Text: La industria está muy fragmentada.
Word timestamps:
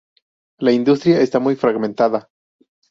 La 0.57 0.71
industria 0.71 1.21
está 1.21 1.37
muy 1.37 1.55
fragmentada. 1.55 2.27